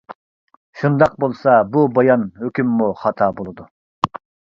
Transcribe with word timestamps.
شۇنداق 0.83 1.11
بولسا 1.23 1.53
بۇ 1.75 1.83
بايان-ھۆكۈممۇ 1.97 2.87
خاتا 3.03 3.29
بولىدۇ. 3.41 3.67